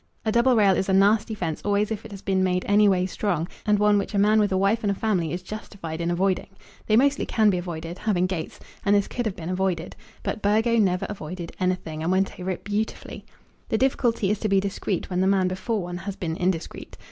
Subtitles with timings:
[0.25, 3.05] A double rail is a nasty fence always if it has been made any way
[3.05, 6.09] strong, and one which a man with a wife and a family is justified in
[6.09, 6.47] avoiding.
[6.87, 9.95] They mostly can be avoided, having gates; and this could have been avoided.
[10.23, 13.25] But Burgo never avoided anything, and went over it beautifully.
[13.69, 16.97] The difficulty is to be discreet when the man before one has been indiscreet.